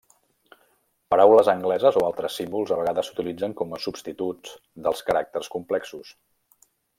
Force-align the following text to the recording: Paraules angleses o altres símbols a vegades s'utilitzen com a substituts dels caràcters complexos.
Paraules 1.13 1.51
angleses 1.51 1.99
o 2.01 2.03
altres 2.07 2.37
símbols 2.41 2.73
a 2.75 2.79
vegades 2.79 3.11
s'utilitzen 3.11 3.53
com 3.61 3.77
a 3.77 3.79
substituts 3.85 4.57
dels 4.89 5.05
caràcters 5.11 5.53
complexos. 5.59 6.11